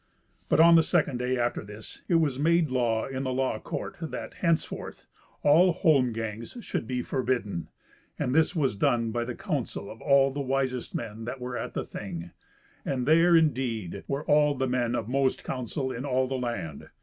But 0.49 0.59
on 0.59 0.73
the 0.73 0.81
second 0.81 1.17
day 1.19 1.37
after 1.37 1.63
this 1.63 2.01
it 2.07 2.15
was 2.15 2.39
made 2.39 2.71
law 2.71 3.05
in 3.05 3.21
the 3.21 3.31
law 3.31 3.59
court 3.59 3.97
that, 4.01 4.33
henceforth, 4.33 5.05
all 5.43 5.73
holmgangs 5.75 6.57
should 6.63 6.87
be 6.87 7.03
forbidden; 7.03 7.67
and 8.17 8.33
this 8.33 8.55
was 8.55 8.75
done 8.75 9.11
by 9.11 9.25
the 9.25 9.35
counsel 9.35 9.91
of 9.91 10.01
all 10.01 10.31
the 10.31 10.41
wisest 10.41 10.95
men 10.95 11.25
that 11.25 11.39
were 11.39 11.55
at 11.55 11.75
the 11.75 11.85
Thing; 11.85 12.31
and 12.83 13.05
there, 13.07 13.35
indeed, 13.35 14.03
were 14.07 14.25
all 14.25 14.55
the 14.55 14.65
men 14.67 14.95
of 14.95 15.07
most 15.07 15.43
counsel 15.43 15.91
in 15.91 16.03
all 16.03 16.27
the 16.27 16.33
land. 16.33 16.89